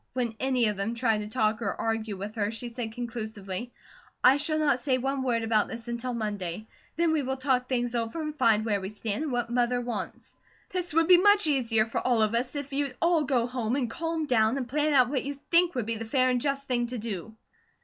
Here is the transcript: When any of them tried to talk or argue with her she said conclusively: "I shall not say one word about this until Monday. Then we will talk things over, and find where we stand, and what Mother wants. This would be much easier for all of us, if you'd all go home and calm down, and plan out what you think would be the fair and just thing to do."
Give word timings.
When 0.13 0.33
any 0.39 0.65
of 0.65 0.77
them 0.77 0.95
tried 0.95 1.19
to 1.19 1.27
talk 1.27 1.61
or 1.61 1.73
argue 1.79 2.17
with 2.17 2.33
her 2.33 2.49
she 2.49 2.69
said 2.69 2.91
conclusively: 2.93 3.71
"I 4.23 4.37
shall 4.37 4.57
not 4.57 4.79
say 4.79 4.97
one 4.97 5.21
word 5.21 5.43
about 5.43 5.67
this 5.67 5.87
until 5.87 6.15
Monday. 6.15 6.65
Then 6.95 7.11
we 7.11 7.21
will 7.21 7.37
talk 7.37 7.69
things 7.69 7.93
over, 7.93 8.19
and 8.19 8.33
find 8.33 8.65
where 8.65 8.81
we 8.81 8.89
stand, 8.89 9.21
and 9.25 9.31
what 9.31 9.51
Mother 9.51 9.79
wants. 9.79 10.35
This 10.71 10.91
would 10.95 11.07
be 11.07 11.17
much 11.17 11.45
easier 11.45 11.85
for 11.85 11.99
all 12.01 12.23
of 12.23 12.33
us, 12.33 12.55
if 12.55 12.73
you'd 12.73 12.97
all 12.99 13.25
go 13.25 13.45
home 13.45 13.75
and 13.75 13.91
calm 13.91 14.25
down, 14.25 14.57
and 14.57 14.67
plan 14.67 14.91
out 14.95 15.09
what 15.09 15.23
you 15.23 15.35
think 15.51 15.75
would 15.75 15.85
be 15.85 15.97
the 15.97 16.03
fair 16.05 16.29
and 16.31 16.41
just 16.41 16.67
thing 16.67 16.87
to 16.87 16.97
do." 16.97 17.35